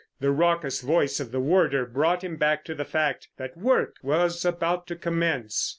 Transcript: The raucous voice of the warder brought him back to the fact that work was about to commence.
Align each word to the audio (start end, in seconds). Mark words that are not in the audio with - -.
The 0.19 0.31
raucous 0.31 0.81
voice 0.81 1.19
of 1.19 1.31
the 1.31 1.39
warder 1.39 1.85
brought 1.85 2.23
him 2.23 2.35
back 2.35 2.65
to 2.65 2.73
the 2.73 2.85
fact 2.85 3.27
that 3.37 3.55
work 3.55 3.97
was 4.01 4.43
about 4.43 4.87
to 4.87 4.95
commence. 4.95 5.69